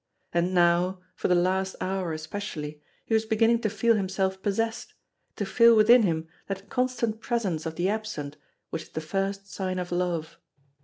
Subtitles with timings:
[0.33, 4.95] And now, for the last hour especially, he was beginning to feel himself possessed,
[5.35, 8.35] to feel within him that constant presence of the absent
[8.71, 10.39] which is the first sign of love.